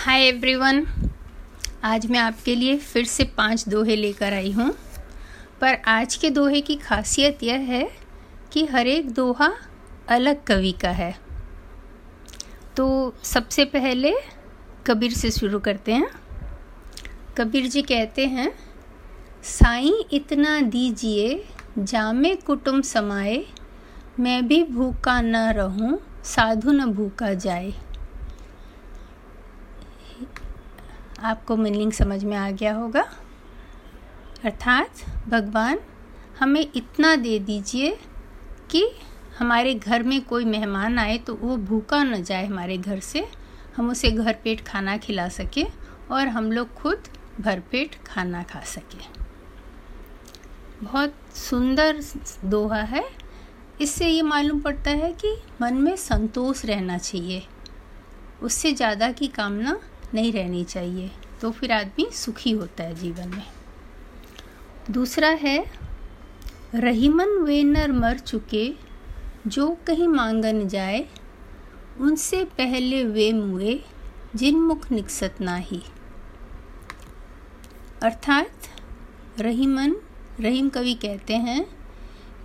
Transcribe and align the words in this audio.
Hi 0.00 0.22
everyone 0.22 0.86
आज 1.84 2.06
मैं 2.06 2.18
आपके 2.18 2.54
लिए 2.54 2.76
फिर 2.76 3.04
से 3.04 3.24
पाँच 3.24 3.68
दोहे 3.68 3.96
लेकर 3.96 4.32
आई 4.32 4.52
हूँ। 4.52 4.70
पर 5.60 5.74
आज 5.86 6.14
के 6.16 6.30
दोहे 6.30 6.60
की 6.60 6.76
खासियत 6.76 7.42
यह 7.42 7.58
है 7.58 7.90
कि 8.52 8.64
हर 8.66 8.86
एक 8.86 9.10
दोहा 9.10 9.50
अलग 10.08 10.44
कवि 10.44 10.72
का 10.72 10.90
है। 10.90 11.20
तो 12.76 13.14
सबसे 13.24 13.64
पहले 13.64 14.14
कबीर 14.86 15.12
से 15.12 15.30
शुरू 15.30 15.58
करते 15.58 15.92
हैं। 15.92 16.08
कबीर 17.38 17.66
जी 17.66 17.82
कहते 17.82 18.26
हैं, 18.26 18.52
साईं 19.42 20.04
इतना 20.12 20.60
दीजिए, 20.60 21.44
जामे 21.78 22.34
कुटुम 22.36 22.80
समाए 22.82 23.44
मैं 24.20 24.46
भी 24.48 24.62
भूखा 24.62 25.20
न 25.20 25.36
रहूँ, 25.36 26.00
साधु 26.24 26.72
न 26.72 26.86
भूखा 26.86 27.32
जाए। 27.34 27.72
आपको 31.22 31.56
मीनिंग 31.56 31.92
समझ 31.92 32.24
में 32.24 32.36
आ 32.36 32.50
गया 32.50 32.74
होगा। 32.74 33.02
अर्थात, 34.44 34.90
भगवान, 35.28 35.78
हमें 36.38 36.66
इतना 36.74 37.16
दे 37.16 37.38
दीजिए 37.38 37.98
कि 38.70 38.92
हमारे 39.38 39.74
घर 39.74 40.02
में 40.02 40.24
कोई 40.24 40.44
मेहमान 40.44 40.98
आए 40.98 41.18
तो 41.18 41.34
वो 41.34 41.56
भूखा 41.56 42.02
न 42.02 42.22
जाए 42.22 42.46
हमारे 42.46 42.78
घर 42.78 43.00
से। 43.00 43.28
हम 43.76 43.90
उसे 43.90 44.10
घर 44.10 44.36
पेट 44.44 44.60
खाना 44.60 44.96
खिला 44.96 45.28
सके 45.28 45.64
और 46.10 46.28
हम 46.28 46.52
लोग 46.52 46.74
खुद 46.74 47.02
भरपेट 47.40 47.96
खाना 48.06 48.42
खा 48.42 48.60
सके। 48.60 49.20
बहुत 50.84 51.14
सुंदर 51.34 52.00
दोहा 52.44 52.82
है। 52.82 53.04
इससे 53.80 54.08
ये 54.08 54.22
मालूम 54.22 54.60
पड़ता 54.60 54.90
है 54.90 55.12
कि 55.12 55.42
मन 55.62 55.74
में 55.74 55.96
संतोष 55.96 56.64
रहना 56.64 56.98
चाहिए। 56.98 57.46
उससे 58.42 58.72
ज़्यादा 58.72 59.12
की 59.12 59.26
कामना 59.26 59.80
नहीं 60.14 60.32
रहनी 60.32 60.64
चाहिए। 60.64 61.10
तो 61.40 61.50
फिर 61.50 61.72
आदमी 61.72 62.10
सुखी 62.12 62.50
होता 62.50 62.84
है 62.84 62.94
जीवन 62.94 63.28
में। 63.28 63.46
दूसरा 64.90 65.28
है, 65.28 65.70
रहीमन 66.74 67.28
वे 67.28 67.62
नर 67.62 67.92
मर 67.92 68.18
चुके, 68.18 68.74
जो 69.46 69.76
कहीं 69.86 70.08
मांगन 70.08 70.68
जाए, 70.68 71.08
उनसे 71.98 72.44
पहले 72.44 73.04
वे 73.04 73.32
मुए, 73.32 73.80
जिन 74.36 74.60
मुख 74.60 74.92
निकसत 74.92 75.34
नाही। 75.40 75.82
अर्थात, 78.02 78.50
रहीमन, 79.38 79.96
रहीम 80.40 80.68
कवि 80.68 80.94
कहते 80.94 81.34
हैं 81.34 81.79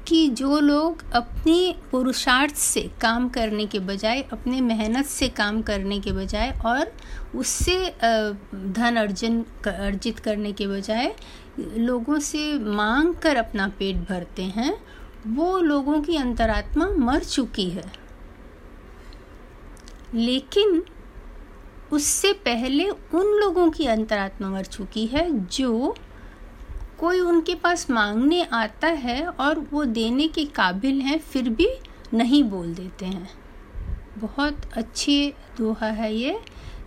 कि 0.08 0.28
जो 0.30 0.60
लोग 0.60 1.04
अपने 1.14 1.76
पुरुषार्थ 1.92 2.56
से 2.56 2.82
काम 3.02 3.28
करने 3.30 3.66
के 3.66 3.80
बजाय, 3.80 4.22
अपने 4.34 4.62
मेहनत 4.62 5.06
से 5.06 5.28
काम 5.30 5.62
करने 5.62 6.00
के 6.00 6.12
बजाय 6.12 6.52
और 6.66 6.92
उससे 7.36 7.78
धन 7.98 8.96
अर्जन 8.98 9.42
अर्जित 9.68 10.20
करने 10.20 10.52
के 10.52 10.68
बजाय 10.68 11.14
लोगों 11.60 12.20
से 12.20 12.48
मांग 12.60 13.14
कर 13.16 13.36
अपना 13.36 13.68
पेट 13.80 13.96
भरते 14.10 14.44
हैं, 14.44 14.78
वो 15.28 15.58
लोगों 15.60 16.02
की 16.02 16.18
अंतरात्मा 16.18 16.88
मर 16.98 17.24
चुकी 17.24 17.70
है। 17.70 17.92
लेकिन 20.14 20.84
उससे 21.92 22.32
पहले 22.46 22.90
उन 22.90 23.28
लोगों 23.40 23.70
की 23.72 23.86
अंतरात्मा 23.86 24.50
मर 24.50 24.66
चुकी 24.66 25.06
है 25.08 25.30
जो 25.48 25.96
कोई 27.00 27.20
उनके 27.20 27.56
पास 27.56 27.90
मांगने 27.90 28.42
आता 28.44 28.88
है 28.88 29.26
और 29.26 29.60
वो 29.72 29.84
देने 29.86 30.28
के 30.28 30.46
काबिल 30.46 31.02
हैं, 31.02 31.18
फिर 31.20 31.50
भी 31.50 31.68
नहीं 32.14 32.44
बोल 32.44 32.74
देते 32.74 33.06
हैं। 33.06 33.30
बहुत 34.18 34.62
अच्छी 34.74 35.34
दोहा 35.58 35.88
है 35.88 36.14
ये। 36.16 36.40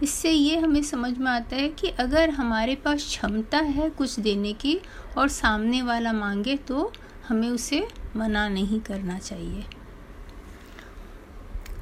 इससे 0.03 0.31
ये 0.31 0.57
हमें 0.59 0.83
समझ 0.83 1.17
में 1.19 1.31
आता 1.31 1.57
है 1.57 1.69
कि 1.71 1.89
अगर 2.01 2.31
हमारे 2.31 2.75
पास 2.75 3.05
क्षमता 3.05 3.59
है 3.59 3.89
कुछ 3.91 4.19
देने 4.21 4.53
की 4.53 4.79
और 5.19 5.29
सामने 5.29 5.83
वाला 5.83 6.13
मांगे 6.13 6.57
तो 6.59 6.93
हमें 7.29 7.49
उसे 7.51 7.87
मना 8.17 8.49
नहीं 8.49 8.81
करना 8.81 9.19
चाहिए। 9.19 9.65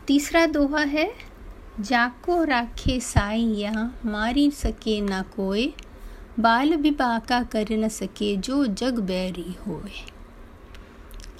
तीसरा 0.06 0.46
दोहा 0.46 0.80
है, 0.80 1.10
जाको 1.80 2.42
राखे 2.44 2.98
साई 3.00 3.44
यहाँ, 3.54 4.00
मारी 4.04 4.50
सके 4.50 5.00
ना 5.00 5.22
कोई 5.36 5.74
बाल 6.40 6.76
बाका 6.76 7.42
कर 7.42 7.66
न 7.70 7.88
सके 7.88 8.36
जो 8.36 8.66
जग 8.66 8.98
बैरी 8.98 9.54
होए। 9.66 9.92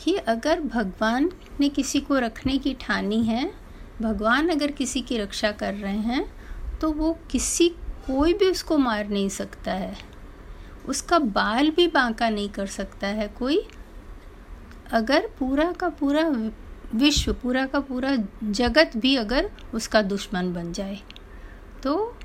कि 0.04 0.14
अगर 0.14 0.60
भगवान 0.60 1.30
ने 1.60 1.68
किसी 1.68 2.00
को 2.00 2.18
रखने 2.18 2.58
की 2.58 2.74
ठानी 2.74 3.22
है, 3.24 3.52
भगवान 4.02 4.48
अगर 4.48 4.70
किसी 4.70 5.00
की 5.00 5.18
रक्षा 5.18 5.50
कर 5.52 5.74
रहे 5.74 5.98
हैं 5.98 6.32
तो 6.80 6.92
वो 6.92 7.18
किसी 7.30 7.68
कोई 8.06 8.32
भी 8.32 8.50
उसको 8.50 8.78
मार 8.78 9.08
नहीं 9.08 9.28
सकता 9.28 9.72
है। 9.72 9.96
उसका 10.88 11.18
बाल 11.18 11.70
भी 11.70 11.86
बांका 11.86 12.28
नहीं 12.28 12.48
कर 12.48 12.66
सकता 12.66 13.06
है 13.06 13.28
कोई। 13.28 13.66
अगर 14.92 15.30
पूरा 15.38 15.72
का 15.72 15.88
पूरा 15.88 16.50
विश्व, 16.94 17.32
पूरा 17.32 17.66
का 17.66 17.80
पूरा 17.80 18.16
जगत 18.44 18.90
भी 18.96 19.16
अगर 19.16 19.50
उसका 19.74 20.02
दुश्मन 20.02 20.52
बन 20.52 20.72
जाए 20.72 20.98
तो 21.82 22.16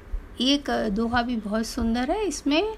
एक 0.42 0.90
दोहा 0.92 1.22
भी 1.22 1.36
बहुत 1.36 1.66
सुंदर 1.66 2.12
है। 2.12 2.25
इसमें 2.25 2.78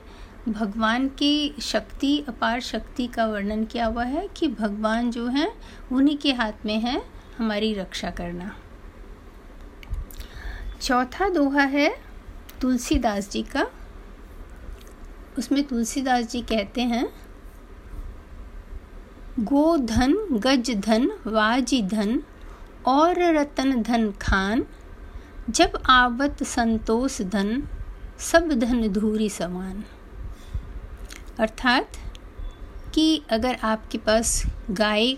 भगवान 0.50 1.08
की 1.08 1.56
शक्ति, 1.62 2.24
अपार 2.28 2.60
शक्ति 2.62 3.08
का 3.08 3.26
वर्णन 3.26 3.66
किया 3.66 3.86
हुआ 3.86 4.04
है 4.04 4.28
कि 4.38 4.48
भगवान 4.48 5.12
जो 5.12 5.28
हैं, 5.28 5.52
उन्हीं 5.92 6.18
के 6.18 6.34
हाथ 6.34 6.66
में 6.66 6.80
है 6.80 7.02
हमारी 7.38 7.74
रक्षा 7.74 8.10
करना। 8.10 8.56
चौथा 10.82 11.30
दोहा 11.30 11.64
है 11.64 11.96
तुलसीदास 12.62 13.30
जी 13.30 13.44
का। 13.44 13.66
उसमें 15.38 15.64
तुलसीदास 15.64 16.26
जी 16.26 16.42
कहते 16.42 16.82
हैं, 16.82 17.08
गो 19.40 19.78
धन, 19.78 20.14
गज 20.32 20.72
धन, 20.72 21.12
वाजी 21.28 21.82
धन, 21.82 22.24
और 22.86 23.20
रतन 23.36 23.82
धन 23.82 24.12
खान 24.12 24.66
जब 25.50 25.84
आवत 25.86 26.44
संतोष 26.44 27.22
धन, 27.22 27.64
सब 28.20 28.50
धन 28.50 28.88
धूरी 28.88 29.30
समान। 29.30 29.84
अर्थात 31.40 31.92
कि 32.94 33.24
अगर 33.30 33.58
आपके 33.64 33.98
पास 33.98 34.44
गाय 34.72 35.18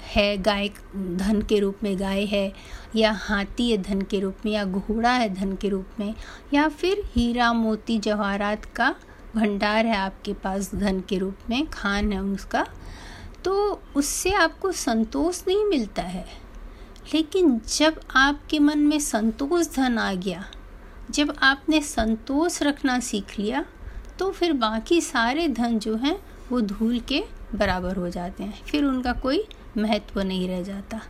है, 0.00 0.36
गाय 0.38 0.68
धन 0.96 1.42
के 1.48 1.58
रूप 1.58 1.78
में 1.82 2.00
गाय 2.00 2.24
है, 2.24 2.52
या 2.96 3.12
हाथी 3.12 3.70
है 3.70 3.78
धन 3.78 4.02
के 4.02 4.20
रूप 4.20 4.36
में, 4.44 4.52
या 4.52 4.64
घोड़ा 4.64 5.10
है 5.10 5.34
धन 5.34 5.56
के 5.56 5.68
रूप 5.68 5.86
में, 6.00 6.14
या 6.54 6.68
फिर 6.68 7.02
हीरा, 7.06 7.52
मोती, 7.52 7.98
जवाहरात 7.98 8.64
का 8.64 8.94
भंडार 9.36 9.86
है 9.86 9.96
आपके 9.96 10.32
पास 10.32 10.74
धन 10.74 11.00
के 11.00 11.18
रूप 11.18 11.36
में, 11.50 11.66
खान 11.66 12.12
है 12.12 12.22
उसका 12.22 12.66
तो 13.44 13.82
उससे 13.96 14.30
आपको 14.30 14.72
संतोष 14.72 15.42
नहीं 15.48 15.64
मिलता 15.64 16.02
है। 16.02 16.45
लेकिन 17.14 17.60
जब 17.68 18.00
आपके 18.16 18.58
मन 18.58 18.78
में 18.78 18.98
संतोष 19.00 19.66
धन 19.74 19.98
आ 19.98 20.12
गया, 20.14 20.44
जब 21.10 21.34
आपने 21.42 21.80
संतोष 21.80 22.62
रखना 22.62 22.98
सीख 23.00 23.38
लिया 23.38 23.64
तो 24.18 24.30
फिर 24.30 24.52
बाकी 24.52 25.00
सारे 25.00 25.46
धन 25.48 25.78
जो 25.78 25.94
हैं, 25.96 26.18
वो 26.50 26.60
धूल 26.60 26.98
के 27.00 27.22
बराबर 27.54 27.96
हो 27.96 28.08
जाते 28.10 28.42
हैं। 28.42 28.64
फिर 28.64 28.84
उनका 28.84 29.12
कोई 29.12 29.44
महत्व 29.76 30.20
नहीं 30.20 30.48
रह 30.48 30.62
जाता। 30.62 31.00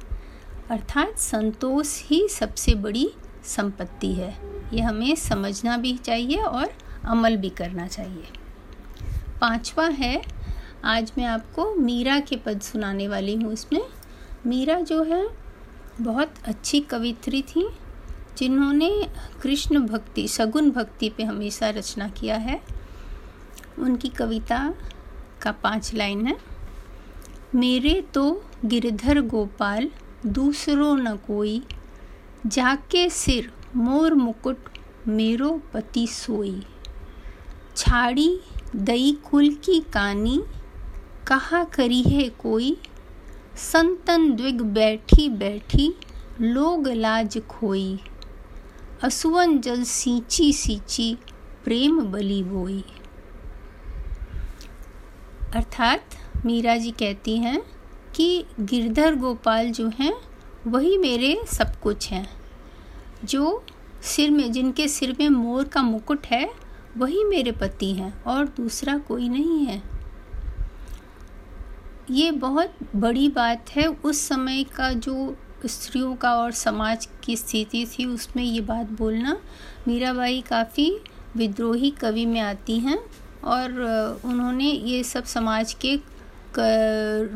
अर्थात 0.70 1.18
संतोष 1.18 2.02
ही 2.02 2.26
सबसे 2.28 2.74
बड़ी 2.74 3.10
संपत्ति 3.44 4.12
है। 4.12 4.30
ये 4.72 4.80
हमें 4.80 5.14
समझना 5.14 5.76
भी 5.76 5.96
चाहिए 5.96 6.36
और 6.36 6.72
अमल 7.04 7.36
भी 7.36 7.48
करना 7.50 7.86
चाहिए। 7.86 8.24
पांचवा 9.40 9.86
है, 9.86 10.22
आज 10.84 11.12
मैं 11.18 11.24
आपको 11.24 11.74
मीरा 11.74 12.18
के 12.20 12.36
पद 12.36 12.60
सुनाने 12.60 13.08
वाली 13.08 13.34
हूँ। 13.34 13.52
इसमें 13.52 13.82
मीरा 14.46 14.80
जो 14.80 15.02
है 15.02 15.26
बहुत 16.00 16.34
अच्छी 16.44 16.80
कवित्री 16.80 17.42
थी, 17.42 17.68
जिन्होंने 18.38 19.08
कृष्ण 19.42 19.78
भक्ति, 19.78 20.28
सगुन 20.28 20.70
भक्ति 20.70 21.08
पे 21.08 21.22
हमेशा 21.24 21.70
रचना 21.70 22.08
किया 22.08 22.36
है। 22.36 22.62
उनकी 23.78 24.08
कविता 24.08 24.74
का 25.42 25.52
पाँच 25.52 25.94
लाइन 25.94 26.26
है। 26.26 26.36
मेरे 27.54 28.04
तो 28.14 28.44
गिरधर 28.64 29.20
गोपाल, 29.20 29.90
दूसरों 30.26 30.96
न 30.96 31.16
कोई, 31.16 31.62
जाके 32.46 33.10
सिर 33.10 33.52
मोर 33.76 34.14
मुकुट, 34.14 34.58
मेरो 35.08 35.62
पति 35.74 36.06
सोई। 36.06 36.62
छाड़ी 37.76 38.40
दई 38.76 39.18
कुल 39.30 39.50
की 39.50 39.80
कानी, 39.80 40.42
कहा 41.26 41.64
करी 41.64 42.02
है 42.02 42.28
कोई 42.28 42.76
संतन 43.56 44.32
द्विग 44.32 44.60
बैठी 44.60 45.28
बैठी 45.28 45.94
लोग 46.40 46.88
लाज 46.88 47.38
खोई। 47.38 47.98
असुवन 49.02 49.60
जल 49.60 49.82
सींची 49.82 50.52
सींची 50.52 51.18
प्रेम 51.64 52.00
बली 52.00 52.42
बोई। 52.42 52.84
अर्थात 55.54 56.04
मीरा 56.46 56.76
जी 56.76 56.90
कहती 56.90 57.36
हैं 57.36 57.62
कि 58.14 58.44
गिरधर 58.60 59.14
गोपाल 59.14 59.70
जो 59.70 59.88
हैं, 59.88 60.14
वही 60.66 60.98
मेरे 60.98 61.40
सब 61.46 61.80
कुछ 61.82 62.08
हैं। 62.08 62.28
जो 63.24 63.64
सिर 64.02 64.30
में, 64.30 64.52
जिनके 64.52 64.88
सिर 64.88 65.16
में 65.20 65.28
मोर 65.28 65.64
का 65.64 65.82
मुकुट 65.82 66.26
है, 66.26 66.52
वही 66.96 67.24
मेरे 67.24 67.52
पति 67.52 67.92
हैं 67.94 68.24
और 68.24 68.44
दूसरा 68.44 68.98
कोई 68.98 69.28
नहीं 69.28 69.66
है। 69.66 69.95
ये 72.10 72.30
बहुत 72.32 72.74
बड़ी 72.96 73.28
बात 73.28 73.70
है। 73.70 73.86
उस 73.86 74.20
समय 74.28 74.64
का 74.74 74.90
जो 74.92 75.36
स्त्रियों 75.66 76.14
का 76.16 76.34
और 76.34 76.52
समाज 76.52 77.08
की 77.24 77.36
स्थिति 77.36 77.84
थी, 77.86 78.04
उसमें 78.06 78.42
ये 78.44 78.60
बात 78.60 78.90
बोलना 78.98 79.36
मीराबाई 79.88 80.40
काफ़ी 80.40 80.90
विद्रोही 81.36 81.90
कवि 81.90 82.26
में 82.26 82.40
आती 82.40 82.78
हैं 82.78 82.98
और 83.44 83.72
उन्होंने 84.24 84.64
ये 84.64 85.02
सब 85.04 85.24
समाज 85.24 85.74
के 85.84 85.96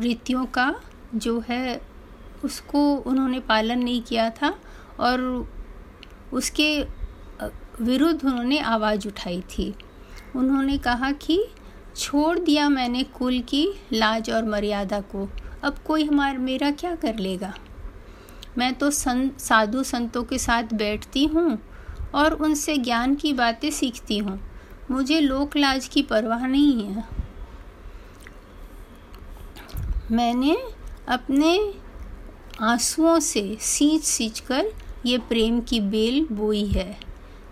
रीतियों 0.01 0.45
का 0.45 0.73
जो 1.15 1.39
है, 1.49 1.81
उसको 2.43 2.95
उन्होंने 2.97 3.39
पालन 3.39 3.79
नहीं 3.79 4.01
किया 4.01 4.29
था 4.31 4.53
और 4.99 5.47
उसके 6.33 6.79
विरुद्ध 7.81 8.23
उन्होंने 8.25 8.59
आवाज़ 8.59 9.07
उठाई 9.07 9.41
थी। 9.49 9.73
उन्होंने 10.35 10.77
कहा 10.77 11.11
कि 11.11 11.43
छोड़ 11.95 12.39
दिया 12.39 12.67
मैंने 12.69 13.03
कुल 13.03 13.39
की 13.39 13.67
लाज 13.93 14.29
और 14.29 14.45
मर्यादा 14.45 14.99
को। 15.01 15.27
अब 15.63 15.77
कोई 15.87 16.03
हमार, 16.03 16.37
मेरा 16.37 16.71
क्या 16.71 16.95
कर 16.95 17.15
लेगा? 17.15 17.53
मैं 18.57 18.73
तो 18.73 18.89
संत 18.91 19.39
साधु 19.39 19.83
संतों 19.83 20.23
के 20.23 20.37
साथ 20.37 20.73
बैठती 20.73 21.25
हूँ 21.25 21.59
और 22.15 22.33
उनसे 22.33 22.77
ज्ञान 22.77 23.15
की 23.15 23.33
बातें 23.33 23.69
सीखती 23.71 24.17
हूँ। 24.17 24.39
मुझे 24.91 25.19
लोक 25.19 25.57
लाज 25.57 25.87
की 25.87 26.01
परवाह 26.01 26.45
नहीं 26.47 26.83
है। 26.83 27.03
मैंने 30.11 30.57
अपने 31.07 31.73
आंसुओं 32.61 33.19
से 33.19 33.57
सींच 33.59 34.03
सींच 34.03 34.39
कर 34.39 34.71
ये 35.05 35.17
प्रेम 35.17 35.61
की 35.61 35.79
बेल 35.79 36.27
बोई 36.31 36.65
है 36.65 36.97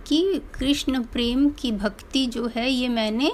कि 0.08 0.42
कृष्ण 0.54 1.04
प्रेम 1.04 1.50
की 1.50 1.72
भक्ति 1.72 2.26
जो 2.26 2.48
है, 2.48 2.70
ये 2.72 2.88
मैंने 2.90 3.32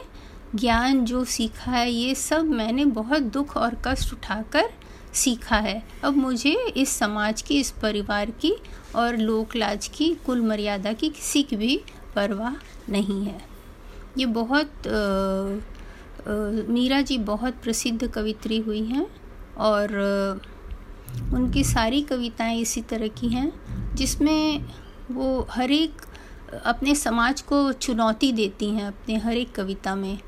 ज्ञान 0.56 1.06
जो 1.06 1.24
सीखा 1.26 1.72
है 1.72 1.92
ये 1.92 2.16
सब 2.16 2.46
मैंने 2.46 2.86
बहुत 2.86 3.22
दुख 3.22 3.58
और 3.58 3.78
कष्ट 3.86 4.14
उठाकर 4.14 4.70
सीखा 5.14 5.56
है। 5.56 5.84
अब 6.04 6.18
मुझे 6.18 6.54
इस 6.78 6.90
समाज 6.90 7.42
की 7.42 7.60
इस 7.60 7.72
परिवार 7.72 8.32
की 8.32 8.56
और 8.96 9.18
लोक 9.18 9.56
लाज 9.56 9.88
की 9.88 10.16
कुल 10.26 10.42
मर्यादा 10.42 10.94
की 10.94 11.10
किसी 11.10 11.44
की 11.44 11.56
भी 11.56 11.82
परवाह 12.16 12.56
नहीं 12.92 13.26
है। 13.26 13.42
ये 14.18 14.26
बहुत 14.26 14.88
आ, 14.88 14.92
आ, 16.32 16.34
मीरा 16.74 17.02
जी 17.02 17.18
बहुत 17.18 17.54
प्रसिद्ध 17.64 18.08
कवित्री 18.08 18.58
हुई 18.58 18.84
हैं 18.84 19.08
और 19.58 19.96
आ, 19.96 21.36
उनकी 21.36 21.64
सारी 21.64 22.02
कविताएँ 22.02 22.60
इसी 22.62 22.82
तरह 22.82 23.08
की 23.08 23.28
हैं 23.28 23.52
जिसमें 23.96 24.66
वो 25.12 25.48
हर 25.52 25.72
एक 25.72 26.02
अपने 26.66 26.96
समाज 26.96 27.42
को 27.42 27.72
चुनौती 27.72 28.32
देती 28.32 28.70
हैं 28.70 28.86
अपने 28.86 29.18
हर 29.18 29.34
एक 29.34 29.56
कविता 29.56 29.96
में। 29.96 30.20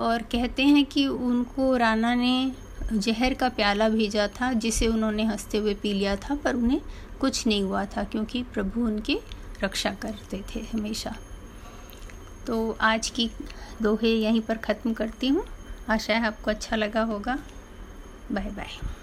और 0.00 0.22
कहते 0.22 0.62
हैं 0.62 0.84
कि 0.84 1.06
उनको 1.06 1.76
राणा 1.76 2.14
ने 2.14 2.52
जहर 2.92 3.34
का 3.34 3.48
प्याला 3.48 3.88
भेजा 3.88 4.28
था, 4.28 4.52
जिसे 4.52 4.86
उन्होंने 4.86 5.24
हँसते 5.24 5.58
हुए 5.58 5.74
पी 5.74 5.92
लिया 5.92 6.16
था, 6.16 6.34
पर 6.34 6.54
उन्हें 6.54 6.80
कुछ 7.20 7.46
नहीं 7.46 7.62
हुआ 7.62 7.84
था, 7.84 8.04
क्योंकि 8.04 8.42
प्रभु 8.42 8.80
उनकी 8.80 9.18
रक्षा 9.64 9.90
करते 9.90 10.44
थे 10.54 10.60
हमेशा। 10.60 11.16
तो 12.46 12.78
आज 12.80 13.10
की 13.10 13.30
दोहे 13.82 14.08
यहीं 14.08 14.40
पर 14.40 14.56
ख़त्म 14.58 14.92
करती 14.92 15.28
हूँ। 15.28 15.44
आशा 15.88 16.14
है 16.14 16.26
आपको 16.26 16.50
अच्छा 16.50 16.76
लगा 16.76 17.02
होगा। 17.02 17.38
Bye 18.32 18.50
bye. 18.50 18.88